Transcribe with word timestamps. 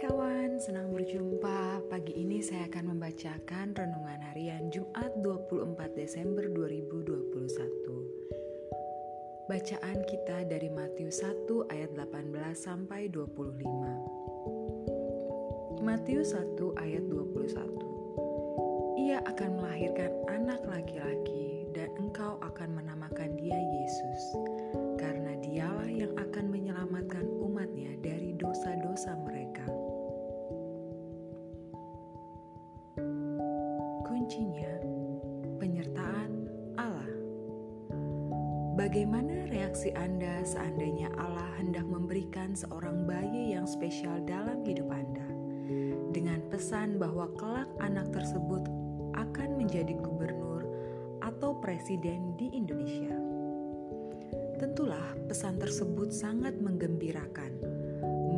kawan, 0.00 0.56
senang 0.56 0.96
berjumpa. 0.96 1.84
Pagi 1.92 2.16
ini 2.16 2.40
saya 2.40 2.64
akan 2.72 2.96
membacakan 2.96 3.76
renungan 3.76 4.32
harian 4.32 4.72
Jumat 4.72 5.12
24 5.20 5.76
Desember 5.92 6.48
2021. 6.48 7.36
Bacaan 9.44 10.00
kita 10.08 10.48
dari 10.48 10.72
Matius 10.72 11.20
1 11.20 11.44
ayat 11.68 11.92
18 11.92 12.32
sampai 12.56 13.12
25. 13.12 15.84
Matius 15.84 16.32
1 16.32 16.56
ayat 16.80 17.04
21. 17.04 19.04
Ia 19.04 19.20
akan 19.20 19.50
melahirkan 19.60 20.16
kuncinya 34.30 34.78
penyertaan 35.58 36.46
Allah. 36.78 37.10
Bagaimana 38.78 39.50
reaksi 39.50 39.90
Anda 39.90 40.46
seandainya 40.46 41.10
Allah 41.18 41.50
hendak 41.58 41.82
memberikan 41.82 42.54
seorang 42.54 43.10
bayi 43.10 43.58
yang 43.58 43.66
spesial 43.66 44.22
dalam 44.22 44.62
hidup 44.62 44.86
Anda? 44.86 45.26
Dengan 46.14 46.46
pesan 46.46 47.02
bahwa 47.02 47.26
kelak 47.42 47.74
anak 47.82 48.14
tersebut 48.14 48.70
akan 49.18 49.58
menjadi 49.58 49.98
gubernur 49.98 50.62
atau 51.26 51.58
presiden 51.58 52.38
di 52.38 52.54
Indonesia. 52.54 53.10
Tentulah 54.62 55.10
pesan 55.26 55.58
tersebut 55.58 56.14
sangat 56.14 56.54
menggembirakan, 56.54 57.50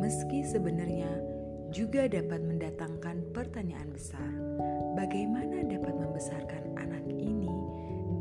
meski 0.01 0.41
sebenarnya 0.41 1.21
juga 1.73 2.05
dapat 2.05 2.37
mendatangkan 2.45 3.33
pertanyaan 3.33 3.89
besar 3.89 4.29
bagaimana 4.93 5.65
dapat 5.65 5.97
membesarkan 5.97 6.77
anak 6.77 7.01
ini 7.09 7.49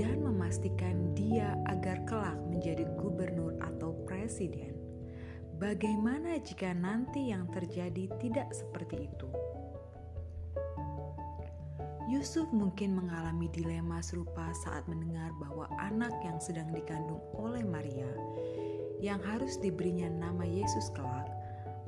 dan 0.01 0.25
memastikan 0.25 1.13
dia 1.13 1.61
agar 1.69 2.01
kelak 2.09 2.41
menjadi 2.49 2.89
gubernur 2.97 3.53
atau 3.61 3.93
presiden. 4.09 4.73
Bagaimana 5.61 6.41
jika 6.41 6.73
nanti 6.73 7.29
yang 7.29 7.45
terjadi 7.53 8.09
tidak 8.25 8.49
seperti 8.57 9.05
itu? 9.05 9.29
Yusuf 12.09 12.49
mungkin 12.57 12.97
mengalami 12.97 13.53
dilema 13.53 14.01
serupa 14.01 14.49
saat 14.65 14.89
mendengar 14.89 15.29
bahwa 15.37 15.69
anak 15.77 16.17
yang 16.25 16.41
sedang 16.41 16.73
dikandung 16.73 17.21
oleh 17.37 17.61
Maria, 17.63 18.09
yang 19.05 19.21
harus 19.21 19.61
diberinya 19.61 20.09
nama 20.09 20.43
Yesus 20.43 20.89
kelak, 20.97 21.29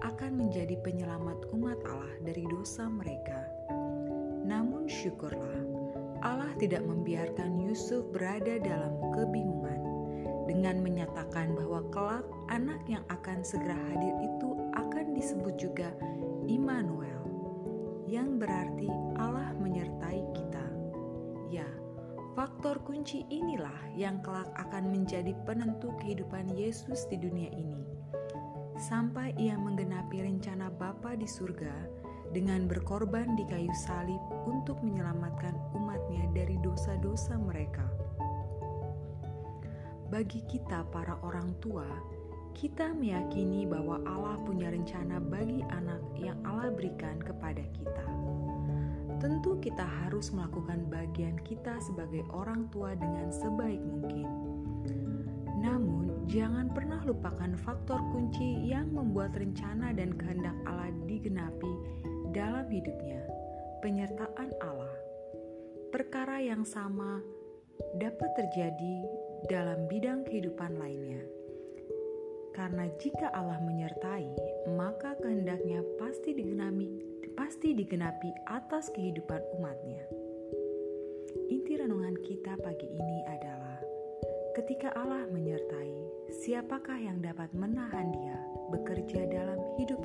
akan 0.05 0.37
menjadi 0.37 0.77
penyelamat 0.85 1.49
umat 1.57 1.81
Allah 1.89 2.15
dari 2.23 2.45
dosa 2.47 2.87
mereka 2.87 3.55
namun 4.45 4.85
syukurlah, 4.85 5.65
Allah 6.21 6.53
tidak 6.61 6.85
membiarkan 6.85 7.65
Yusuf 7.65 8.05
berada 8.13 8.61
dalam 8.61 8.93
kebingungan 9.17 9.81
dengan 10.45 10.85
menyatakan 10.85 11.57
bahwa 11.57 11.81
kelak 11.89 12.29
anak 12.53 12.77
yang 12.85 13.01
akan 13.09 13.41
segera 13.41 13.73
hadir 13.73 14.13
itu 14.21 14.53
akan 14.77 15.17
disebut 15.17 15.57
juga 15.57 15.97
Immanuel, 16.45 17.25
yang 18.05 18.37
berarti 18.37 18.93
Allah 19.17 19.57
menyertai 19.57 20.21
kita. 20.37 20.67
Ya, 21.49 21.69
faktor 22.37 22.85
kunci 22.85 23.25
inilah 23.33 23.97
yang 23.97 24.21
kelak 24.21 24.53
akan 24.61 24.93
menjadi 24.93 25.33
penentu 25.49 25.89
kehidupan 26.05 26.53
Yesus 26.53 27.09
di 27.09 27.17
dunia 27.17 27.49
ini. 27.49 27.94
Sampai 28.75 29.31
ia 29.39 29.55
menggenapi 29.55 30.19
rencana 30.19 30.67
Bapa 30.67 31.15
di 31.15 31.31
surga 31.31 32.03
dengan 32.35 32.67
berkorban 32.67 33.39
di 33.39 33.47
kayu 33.47 33.71
salib 33.87 34.19
untuk 34.51 34.83
menyelamatkan 34.83 35.55
umatnya 35.79 36.27
dari 36.35 36.59
dosa-dosa 36.59 37.39
mereka. 37.39 37.87
Bagi 40.11 40.43
kita 40.51 40.83
para 40.91 41.15
orang 41.23 41.55
tua, 41.63 41.87
kita 42.55 42.95
meyakini 42.95 43.67
bahwa 43.67 44.03
Allah 44.07 44.39
punya 44.43 44.71
rencana 44.71 45.23
bagi 45.23 45.63
anak 45.71 46.03
yang 46.19 46.39
Allah 46.43 46.71
berikan 46.75 47.19
kepada 47.23 47.63
kita. 47.75 48.07
Tentu 49.23 49.57
kita 49.63 49.87
harus 49.87 50.35
melakukan 50.35 50.91
bagian 50.91 51.39
kita 51.47 51.79
sebagai 51.79 52.27
orang 52.35 52.67
tua 52.75 52.99
dengan 52.99 53.31
sebaik 53.31 53.79
mungkin. 53.79 54.44
Jangan 56.35 56.67
pernah 56.75 56.99
lupakan 57.07 57.55
faktor 57.63 58.03
kunci 58.11 58.67
yang 58.67 58.91
membuat 58.91 59.39
rencana 59.39 59.95
dan 59.95 60.19
kehendak 60.19 60.59
Allah 60.67 60.91
digenapi 61.07 61.71
dalam 62.35 62.67
hidupnya, 62.67 63.23
penyertaan 63.79 64.51
Allah. 64.59 64.99
Perkara 65.95 66.43
yang 66.43 66.67
sama 66.67 67.23
dapat 68.03 68.35
terjadi 68.35 69.07
dalam 69.47 69.87
bidang 69.87 70.27
kehidupan 70.27 70.75
lainnya. 70.75 71.23
Karena 72.51 72.91
jika 72.99 73.31
Allah 73.31 73.63
menyertai, 73.63 74.27
maka 74.75 75.15
kehendaknya 75.23 75.87
pasti 76.03 76.35
digenapi, 76.35 76.87
pasti 77.39 77.79
digenapi 77.79 78.35
atas 78.51 78.91
kehidupan 78.91 79.39
umatnya. 79.63 80.03
Inti 81.47 81.79
renungan 81.79 82.19
kita 82.27 82.59
pagi 82.59 82.91
ini 82.91 83.23
adalah 83.31 83.64
ketika 84.55 84.95
Allah 84.95 85.27
menyertai, 85.35 86.31
siapakah 86.31 86.95
yang 86.95 87.19
dapat 87.19 87.51
menahan 87.59 88.15
dia 88.15 88.39
bekerja 88.71 89.27
dalam 89.27 89.59
hidup 89.83 89.99